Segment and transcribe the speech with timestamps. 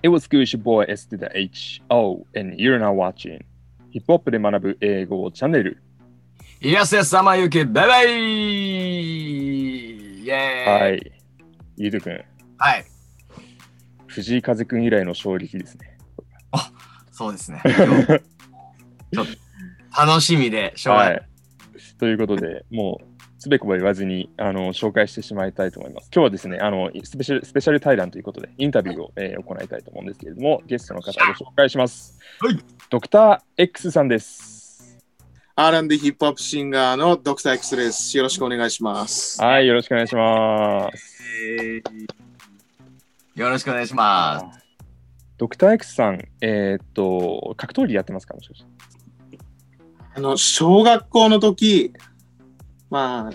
[0.00, 1.82] It was good, your boy S to the H.
[1.90, 2.24] O.
[2.36, 3.44] And you're now watching
[3.90, 5.82] ヒップホップで学ぶ英語チャンネル。
[6.60, 8.06] イラスト様ゆき、バイバイ
[10.24, 10.30] イェーイ
[10.68, 11.12] はい。
[11.76, 12.24] ゆうとくん、
[12.58, 12.84] はい。
[14.06, 15.98] 藤井風くん以来の衝撃ですね。
[17.10, 17.60] そうですね。
[19.12, 21.14] ちょっと楽しみでしょうがない。
[21.14, 21.26] はい。
[21.98, 26.10] ということで、もう、すべこば言わずにあの紹介してしまいたいと思います。
[26.12, 32.18] 今日はですね、あのスペシャルスペシャル対談ということで、インタビューを、えー行いたいと思うんですけれども、ゲストの方をご紹介します。
[32.40, 32.58] はい。
[32.90, 34.98] ドクター X さんです。
[35.54, 38.16] R&D ヒップホップシンガーのドクター X です。
[38.16, 39.40] よろしくお願いします。
[39.40, 41.24] はい、よろしくお願いします。
[43.36, 44.66] よろしくお願いします。
[45.36, 48.34] ドクター X さん、えーっと、格闘技やってますか？
[48.34, 48.64] もしかし
[49.30, 49.38] て。
[50.16, 51.92] あの、小学校の時、
[52.90, 53.32] まあ、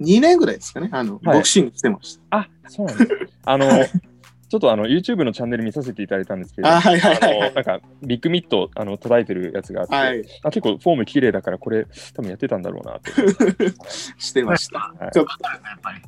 [0.00, 0.88] 2年ぐらいですかね。
[0.92, 3.10] あの、はいボクシングしてましあ、そうなんです。
[3.44, 3.68] あの、
[4.48, 6.76] ちょっとあの YouTube のチャンネル見させていただいたんですけど、た。
[6.76, 10.24] あ、はいはいはいあのなんかビッグミットあの叩いてるやつがあって、はい。
[10.42, 13.12] あ結構フォーム綺麗だからこれ多分やってたんだろうなって。
[14.18, 14.92] してました。
[14.98, 16.02] はいちょっとやっぱり。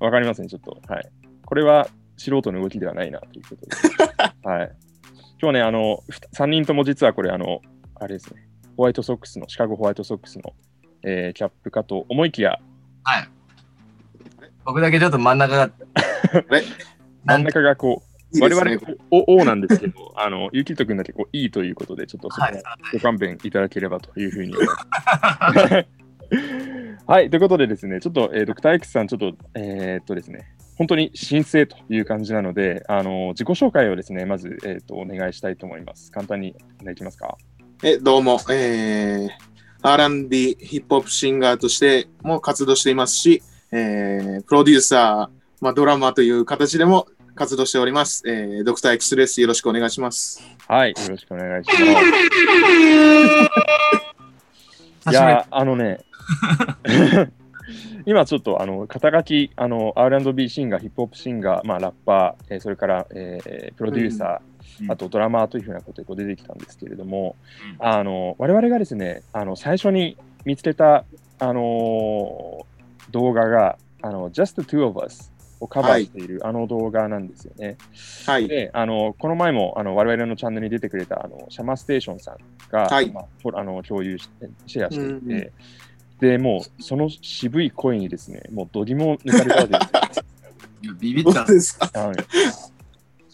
[0.00, 0.82] わかりますね、ちょっと。
[0.86, 1.08] はい。
[1.46, 3.70] これは素人の動きではないなということで。
[4.42, 4.72] はい。
[5.40, 6.02] 今日ね、あの、
[6.34, 7.62] 3人とも実はこれ、あの、
[7.94, 10.54] あれですね、ホワイトソックスの、シカゴホワイトソックスの、
[11.02, 12.58] えーキャップかと思いきや、
[13.04, 13.28] はい。
[14.64, 15.70] 僕だけちょっと真ん中が。
[17.24, 18.02] 真ん中がこ
[18.34, 22.40] う、我いいね々、お、おなんですけど、 あの、ゆきとくんだけこう、いいということで、ちょっとそ
[22.92, 25.86] ご勘弁いただければというふうに思います。
[27.06, 30.46] はい、ということでですね、ちょっと、えードクター X さん、ちょっと、えーっとですね、
[30.78, 36.10] 本当に申請という感じなので、あの自己紹介をですね、まず、えーっとお願いしたいと思います。
[36.10, 37.36] 簡単にお願いできますか？
[37.84, 39.28] え、どうも、えー、
[39.82, 48.22] R&D ヒップホップシンガーとしても活動していますし、えー、プロデューサー、まあ、ドラマーという形でも活動しております。
[48.26, 49.40] えー、ドクター X です。
[49.40, 50.40] よろしくお願いします。
[50.68, 51.82] はい、よろしくお願いします。
[55.10, 55.98] いやー、あのね、
[58.06, 64.51] 今ちょっとあの肩書き、あの R&B シンガー、ヒップホップシンガー、まあ、ラッパー、えーそれから、えープロデューサー、うん
[64.88, 67.36] あとドラマーというふうなことで出てきたんですけれども、
[67.80, 71.04] うんあの我々がですね、あの最初に見つけた、
[71.38, 72.72] あのー
[73.12, 75.30] 動画があの Just the Two of Us
[75.60, 77.76] をカバーしている、あの動画なんですよね。
[78.26, 78.48] はい。
[78.48, 82.36] で、あのこの前もあの我々のチャンネルに出てくれたあのシャマステーションさん
[82.70, 85.50] が、はいまあ、とあの共有してシェアしていて、うんうん
[86.20, 90.94] でもうその渋い声にですね、もうどぎも抜かれたわけですよ。
[91.00, 91.46] ビビったどう。
[91.48, 92.16] ですか、はい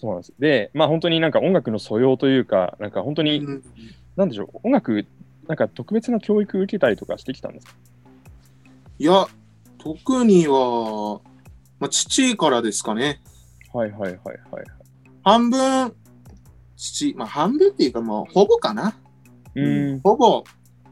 [0.00, 0.34] そうなんです。
[0.38, 3.62] で、まあ本当になんか音楽の素養というか、なんか本当に、うん
[4.16, 5.06] なんでしょう、音楽、
[5.47, 7.75] なんか特別な教育受けたりとかしてきたんですか？
[8.98, 9.26] いや、
[9.78, 11.20] 特には、
[11.78, 13.20] まあ、父からですかね。
[13.72, 14.64] はいはいはいはい。
[15.22, 15.94] 半分、
[16.76, 18.98] 父、まあ、半分っていうか、もう、ほぼかな。
[19.54, 20.42] うーん、ほぼ、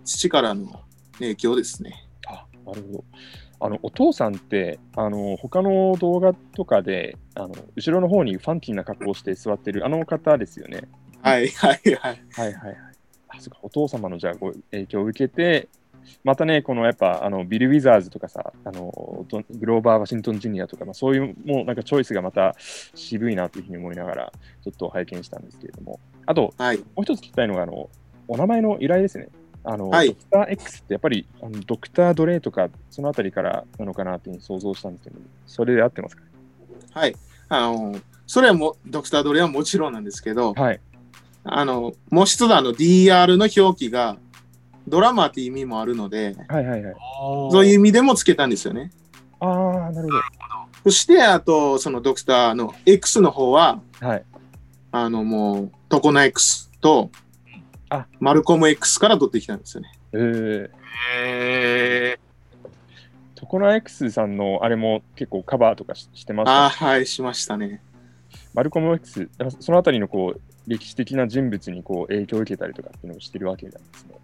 [0.04, 0.82] 父からの
[1.14, 2.06] 影響ですね。
[2.28, 3.04] あ、なるほど。
[3.60, 10.82] あの、お父さんって、あの、他の動画とかで、あの、後ろの方にファンキーな格好をして座ってるあの方ですよね。
[11.22, 11.96] はい、はい、はい。
[11.96, 12.76] はいはいはい。
[13.28, 15.68] あ、そうか、お父様のじゃあご影響を受けて、
[16.24, 22.54] またね、このやっぱあのビル・ウィザーズとかさ、あのドグローバー・ワシントン・ジュニアとか、まあ、そういうもうなんかチョイスがまた
[22.94, 26.78] 渋いなというふうに思いながら、ちょっと拝見したんですけれども、あと、はい。
[26.78, 27.90] もう一つ聞きたいのが、あの
[28.28, 29.28] お名前の由来ですね。
[29.68, 35.16] あの、はいドクター X ってやっぱりあのドクター・ドレイとか、そのあたりからなのかなというふうに想像したんですけど、
[35.46, 36.22] それで合ってますか？
[36.22, 36.28] ね
[36.94, 37.16] はい。
[37.48, 40.80] あの、それはも、ドクタードレはもちろんなんですけど、はい。
[41.44, 44.16] あの、もう一つあの DR の表記が、
[44.88, 46.94] ドラマーって意味もあるので、はいはいはい。
[47.50, 48.92] そういう意味でもつけたんですよね。
[49.40, 50.18] ああ、なるほ
[50.84, 54.06] そして、あと、そのドクターの X の方は、ど。
[54.06, 54.24] はい。
[54.92, 57.10] あの、もう、トコナ X と
[57.90, 59.92] あ、マルコム X から取ってきたんですよね。
[60.12, 60.70] えー、
[61.14, 62.18] え
[63.34, 66.52] トコナ X さんのあれも結構カバーとかししてました？
[66.52, 67.82] ああ、はい、しましたね。
[68.54, 74.16] マルコム X、あそのあたりのこう歴史的な人物にこう影響を受けたりとかっていうのをしてるわけなんですね。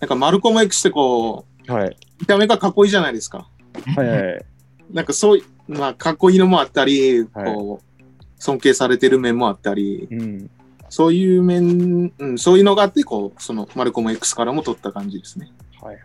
[0.00, 1.96] なんかマルコム X ってこう、はい。
[2.20, 3.48] 見た目がかっこいいじゃないですか。
[3.96, 4.44] はいはいはい。
[4.92, 8.02] なんかそういう、まあ、かっこいいのもあったり、こう、
[8.36, 10.50] 尊敬されてる面もあったり、うん。
[10.92, 15.50] そういう面、うん、そういうのがあって、こう、そのマルコム X からも取った感じですね。
[15.80, 16.04] はいはい。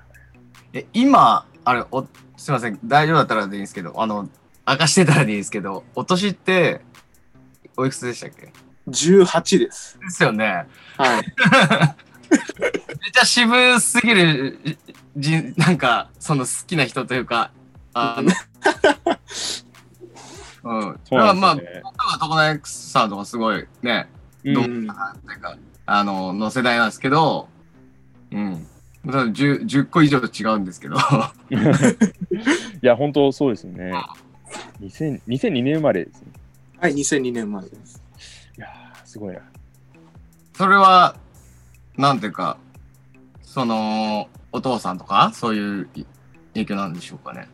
[0.72, 2.04] え今、あれお、
[2.38, 4.30] すみません、大丈夫だったらでいいんですけど、あの、
[4.66, 6.80] 明かしてたらでいいんですけど、お年って、
[7.76, 8.54] おいくつでしたっけ
[8.88, 10.00] ？18です。
[10.00, 10.68] ですよね。
[10.96, 11.24] はい。
[12.64, 14.58] めっちゃ渋すぎる、
[15.18, 17.52] じなんか、その好きな人というか、
[17.94, 18.32] あの、
[20.64, 21.00] うん。
[21.12, 21.34] まあ。
[21.34, 21.58] まあ、
[22.22, 24.17] トコナ X さんとかすごいね、うん
[24.54, 27.48] どうんなんていうか、あの、の世代なんですけど、
[28.32, 28.68] うん。
[29.06, 30.98] 多分 10, 10個以上違うんですけど。
[31.00, 31.00] い
[32.82, 33.94] や、本当そうですよね。
[34.82, 36.28] 2000 2002年生まれですね。
[36.80, 38.04] はい、2002年までです。
[38.58, 39.42] いやー、すごいな。
[40.54, 41.16] それは、
[41.98, 42.58] なんていうか、
[43.42, 45.90] その、お父さんとか、そういう
[46.54, 47.48] 影響なんでしょうかね。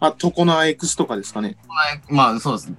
[0.00, 1.56] あ、トコナ X とかですかね。
[2.08, 2.72] まあ、そうです。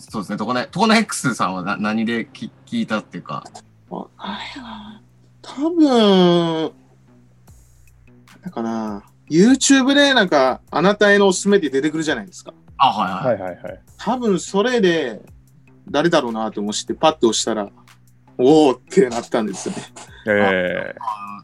[0.00, 0.38] そうですね。
[0.38, 3.44] トコナ、トコナ X さんはな何でき聞いたっていうか。
[3.90, 5.00] ああれは、
[5.42, 6.72] 多分、
[8.42, 12.54] なんかな、YouTube でなんか、あなたへのおすすめって出てくるじゃないですか。
[12.78, 13.40] あ、はいはい。
[13.40, 13.80] はいはいはい。
[13.98, 15.20] 多分それで、
[15.90, 17.68] 誰だろうなと思って、パッと押したら、
[18.38, 19.82] おおってなったんですよね。
[20.26, 20.94] え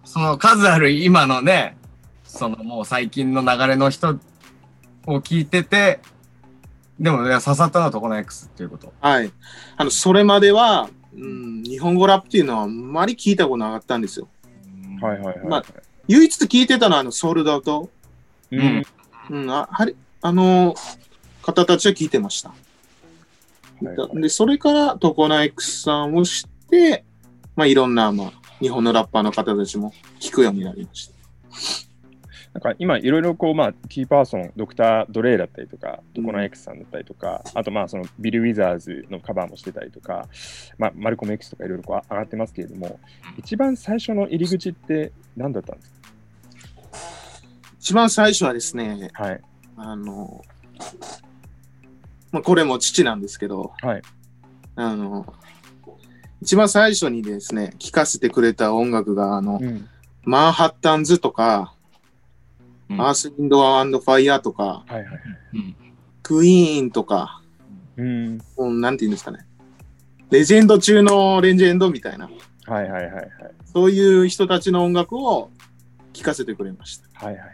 [0.05, 1.77] その数ある今のね、
[2.25, 4.19] そのもう最近の流れの人
[5.07, 6.01] を聞いてて、
[6.99, 8.93] でも、いや刺さったのはトコナ X っていうこと。
[9.01, 9.31] はい。
[9.77, 14.29] あの、それまでは、うん、日本語ラップっていうのはあんまり聞いたことなかったんですよ。
[15.01, 15.47] ー、はいはいはい。
[15.47, 15.65] まあ
[16.09, 17.91] 唯一聞いてたのは、あの、ソールドアウト。
[18.51, 18.87] うん。
[19.31, 20.75] うん、あ、はり、あの、
[21.43, 22.51] 方たちは聞いてました。
[22.51, 22.59] はい
[24.15, 27.05] で、それからトコナ X さんを知って、
[27.57, 31.15] まあ、いろんな、まあ、日本のラッパーの方たちも聞くようになりました。
[32.57, 40.27] なんか今いろいろこう、まあ、キーパーソン、ドクター・ドレイだったりとか、トコナ X さんだったりとか、あとまあそのビル・ウィザーズのカバーもしてたりとか、
[40.79, 42.99] まあ、マルコム X とかいろいろこう上がってますけれども、
[43.37, 46.01] 一番最初の入り口って何だったんです
[47.79, 49.41] 一番最初はですね、かはい。
[49.77, 50.43] あの、
[52.33, 54.03] まあ、これも父なんですけど、はい。
[54.77, 55.35] あの、
[56.41, 59.87] 一番最初にですね、聴かせてくれた音楽が、あの、うん。
[60.25, 61.76] マンハッタンズとか、うん
[62.91, 65.07] アース・ウィンド・アンド・ファイヤーとか、はいはい。
[65.55, 65.77] うん。
[66.23, 67.43] クイーンとか、
[67.97, 68.41] うん。
[68.57, 69.47] うん、なんて言うんですかね。
[70.31, 72.29] レジェンド中のレジェンドみたいな、
[72.67, 73.31] はいはいはいはい。
[73.73, 75.51] そういう人たちの音楽を
[76.13, 77.27] 聴かせてくれました。
[77.27, 77.49] はいはい。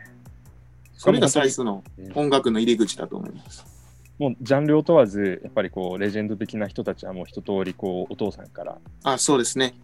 [0.95, 3.67] それが最初のうん音楽の入り口だと思います。
[4.19, 8.79] もうジャンルを問わず、やっぱりこう、レジェンド的な人たちはもう一通りこう、お父さんから。
[9.03, 9.75] あ、そうですね。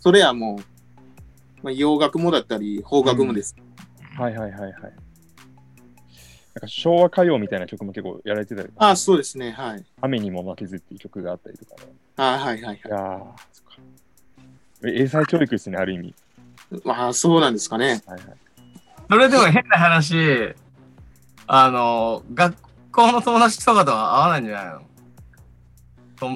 [0.00, 0.58] それはもう、
[1.62, 3.54] まあ、洋楽もだったり、邦楽もです。
[4.16, 4.72] はいはいはいはい。
[4.72, 4.92] なん
[6.60, 9.50] か昭和歌謡みたいな曲も結構やられてたりとか、あ、そうですね。
[9.50, 9.84] はい。
[10.02, 11.80] 雨にも負けずっていう曲があったりとかね。
[12.16, 12.80] あ、はいはいはいい。
[12.88, 13.00] やー、
[13.52, 13.78] そっか。
[14.86, 16.14] え英才教育ですね、ある意味。
[16.84, 18.02] まあ、そうなんですかね。
[18.06, 18.36] はいはい。
[19.10, 20.54] それでも変な話、
[21.46, 22.56] あの、学
[22.92, 24.82] 校の友達とかとは合わないんじゃないの？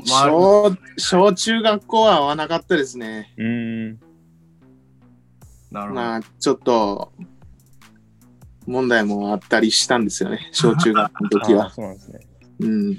[0.04, 3.32] 小、小中学校は合わなかったですね。
[3.36, 3.98] うーん。
[5.70, 5.94] なるほど。
[5.94, 7.12] まあ、ちょっと、
[8.68, 10.50] 問題もあったりしたんですよね。
[10.52, 11.70] 小中学校の時は。
[11.74, 12.20] そうなんですね。
[12.60, 12.94] うん。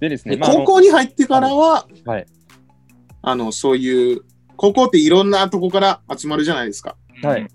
[0.00, 2.26] でですね、高校に入ってからは、はい。
[3.22, 4.22] あの、そういう、
[4.56, 6.96] 高校っていろんなとこから集まるじゃないですか。
[7.22, 7.46] はい。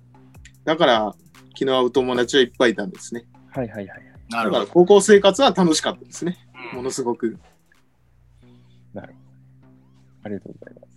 [0.64, 1.16] だから、
[1.58, 3.26] 昨日はお友達はいっぱいいたんですね。
[3.50, 4.02] はいはいはい。
[4.30, 4.60] なるほど。
[4.60, 6.38] だから高校生活は楽しかったですね。
[6.74, 7.38] ものすごく。
[8.94, 9.20] なるほど。
[10.24, 10.91] ありがとうございます。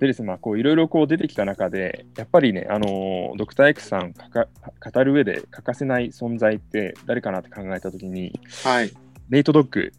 [0.00, 4.48] でですね、まあ、こういろいろこう出てきた中で、やっぱりね、あのードクター X さんかか
[4.92, 8.92] 語る上で欠かせない存在って誰かなって考えたときに、はい。
[9.28, 9.92] ネイトドッグ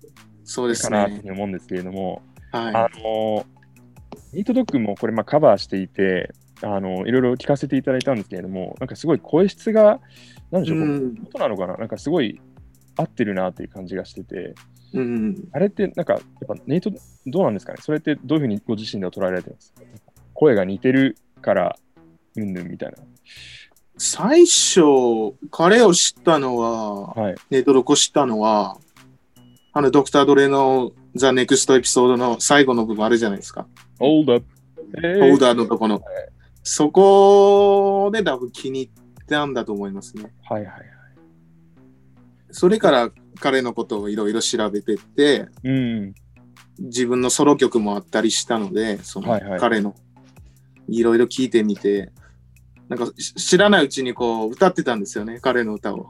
[0.44, 2.22] そうですかなって思うんですけれども、
[2.52, 3.46] あはのー
[4.34, 10.00] ネイトドッグもこれまあカバーしていて、あのいろいろ聞かせていただいたんですけれども、なんかすごい声質が、
[10.52, 10.70] なんでい。
[10.70, 11.24] しょう、このうん。
[11.26, 12.42] 音なのかななんかすごい
[12.98, 14.56] 合ってるなっていう感じがしてて、
[14.94, 15.50] うん。
[15.52, 16.92] あれってなんか、やっぱネイト、
[17.26, 17.80] どうなんですかね？
[17.82, 19.74] それってどういうふうにご自身では捉えられてます？
[20.34, 21.76] 声が似てるから、
[22.36, 22.98] うんぬんみたいな。
[23.98, 24.82] 最初、
[25.52, 27.36] 彼を知ったのは、はい。
[27.50, 28.78] ネトロコ知ったのは、
[29.72, 33.68] あの、ドクター・ドレのザ・ネクストエピソードの最後の部分あるじゃないですか。
[34.00, 34.46] Hold up!
[35.02, 36.02] えオーダーのとこの。
[36.64, 40.34] そこで多分気に入ったんだと思いますね。
[40.44, 40.86] はいはいはい。
[42.52, 46.14] それから彼のことをいろいろ調べてって、うん。
[46.80, 49.96] 自分のソロ曲もあったりしたので、その彼の
[50.88, 52.12] いろいろ聞いてみて、
[52.90, 56.08] なんかし知らないうちにこう歌ってたんですよね、彼の歌を。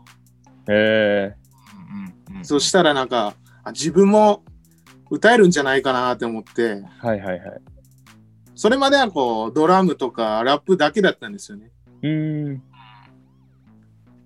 [0.68, 1.36] え
[2.30, 4.44] うんうんそしたらなんか、あ自分も
[5.10, 7.62] 歌えるんじゃないかなって思って、ー、はいはいはい。
[8.56, 11.72] それまではこうドラムとかラップだけだったんですよね。
[12.02, 12.64] うん。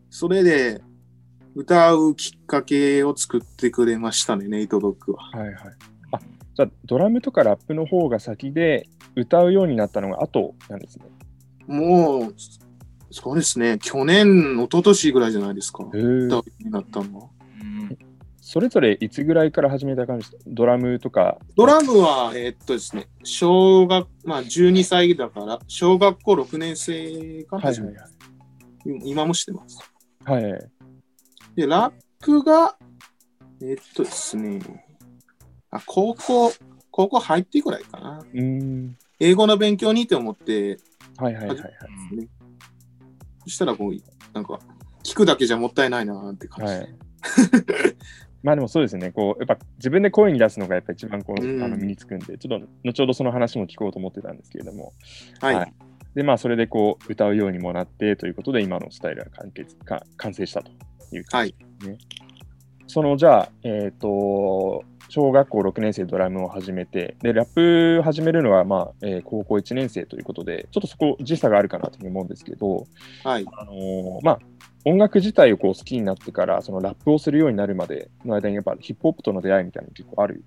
[0.10, 0.82] それで
[1.56, 5.24] 歌うきっかけを作ってくれましたね、ネイトドッグは。
[5.24, 5.56] はいはい。
[6.12, 6.20] あ、
[6.56, 11.06] じゃあドラムとかラップの方が先で歌うようになったのが後なんですね。
[11.68, 12.36] もう、
[13.12, 13.78] そうですね。
[13.82, 15.84] 去年、一昨年ぐらいじゃないですか。
[15.84, 17.28] 歌うようになったのは。
[17.62, 17.98] うん
[18.42, 20.32] それぞれいつぐらいから始めた感じ？
[20.32, 21.38] ですかドラムとか。
[21.56, 28.08] ドラムは、えーっとですね、小学、まあ12歳だから、小学校6年生からはい始めはいた。
[29.06, 29.80] 今もしてます。
[30.26, 30.52] はい。
[30.52, 30.70] はい。
[31.60, 32.78] で、ラップが、
[33.62, 34.60] えーっとですね、
[35.72, 36.54] あ、高校、
[36.90, 38.20] 高校入ってぐらいかな。
[38.20, 38.98] うーん。
[39.20, 40.78] 英語の勉強にって思って、
[41.18, 41.66] はいはいはいは
[42.14, 42.16] い。
[42.16, 42.28] ね、
[43.44, 43.94] そしたらこう、
[44.34, 44.58] なんか、
[45.04, 46.72] 聞くだけじゃもったいないなって感じ。
[46.72, 46.96] はい。
[48.42, 54.94] まあでもそうですね、こうやっぱ自分で声に出すのがやっぱ一番こう、うんあの身につくんで、ちょっと後ほどその話も聞こうと思ってたんですけれども、
[55.42, 55.56] はい。
[55.56, 55.74] はい
[56.16, 60.72] でまあそれでこう歌うようにもなってということで、今のスタイルが完結か完成したと
[61.16, 61.98] いう感じですね。
[62.88, 72.88] そのじゃあ、えっ、と、小学校6年生でドラムを始めて、で、ラップ始めるのは、まあえー高校1年生ということで、ちょっとそこ時差があるかなというふうに思うんですけど、
[73.24, 73.46] はい。
[73.58, 74.40] あのーまあ、
[74.86, 80.44] 音楽自体をこう好きになってから、そのラップをするようになるまでの間に、やっぱヒップホップとの出会いみたいなの結構ある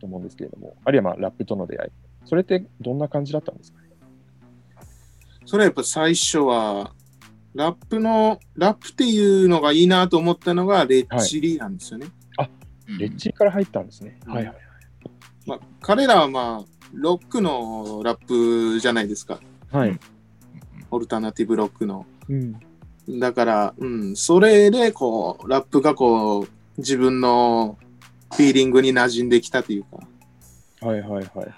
[0.00, 1.90] と思うんですけれども、あるいはまあラップとの出会い。
[2.24, 3.88] それってどんな感じだったんですかね？
[5.46, 6.92] それはやっぱ最初は、
[7.54, 12.06] ラップの、ラップっていうのがいいなと思ったのが、レッチリなんですよね。
[12.98, 14.18] レッチリから入ったんですね。
[14.26, 14.56] うんはいはい。
[15.46, 19.40] まあ、彼らはまあ、ロックのラップじゃないですか。
[19.70, 19.98] はい。
[20.90, 22.06] オルタナティブロックの。
[22.28, 22.60] うん。
[23.18, 27.78] だから、うん、それで、こう、ラップがこう、自分の
[28.34, 29.98] フィーリングに馴染んできたというか、
[30.86, 31.50] はいはいはいはい。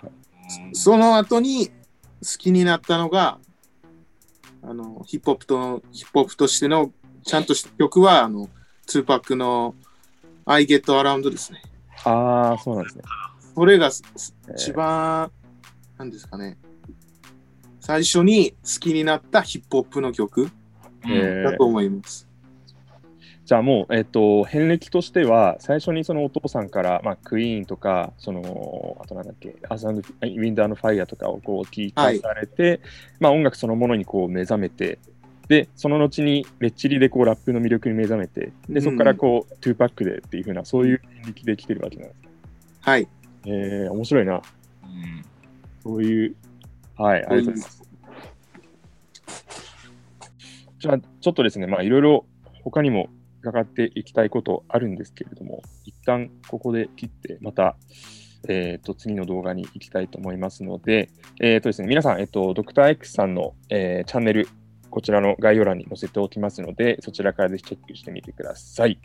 [0.73, 1.73] その後に好
[2.39, 3.39] きになったのが、
[4.63, 6.93] あの、ヒップホップと、ヒップホップとしての、
[7.25, 8.49] ちゃんとした曲は、あの、
[8.87, 9.75] ツーパックの
[10.45, 11.63] I Get Around ですね。
[12.05, 13.03] ああ、そうなんですね。
[13.55, 15.31] それがすすえー一番、
[15.99, 16.57] なんですかね、
[17.81, 20.51] 最初に好きになったヒップホップの曲
[21.05, 22.29] えーだと思います。
[23.45, 32.81] じゃあもう、えっと、遍歴としては、最初にそのお父さんから、まあ、クイーンとか、その、あとなんだっけ、アースウィンドアンドファイアとかをこう聞いたはいされて、
[33.19, 34.99] まあ音楽そのものにこう目覚めて、
[35.49, 42.29] で、その後にレッチリでこうラップの魅力に目覚めて、で、そこからこう、トゥーパックでっていうふうな、そういう遍歴で来てるわけなんですね。
[42.81, 43.09] はい。
[43.47, 44.35] えー、面白いな。
[44.35, 44.43] うん
[45.83, 46.37] そういう、
[46.97, 47.83] はい、ありがとうございます。
[50.79, 52.25] じゃあ、ちょっとですね、まあ、いろいろ
[52.63, 53.09] 他にも
[53.43, 57.77] 伺っていきたいことあるんですけれども、一旦ここで切って、また、
[58.49, 64.49] えっ、と、次の動画に行きたいと思いますので、えっ、とですね、皆さん、えっ、と、ドクター X さんの、えーチャンネル、
[64.91, 68.99] こちらの概要欄に載せておきますので、そちらからぜひチェックしてみてください。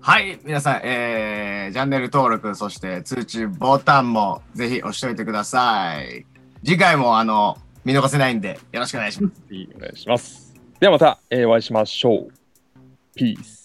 [0.00, 6.26] はい、皆さん、えー、チャンネル登録、そして通知ボタンもぜひ押しておいてください。
[6.64, 9.42] 次回も、あの、見逃せないんで、よろしくお願いします。
[9.76, 10.54] お願いします。
[10.78, 12.43] ではまた、えーお会いしましょう。
[13.14, 13.63] ピース。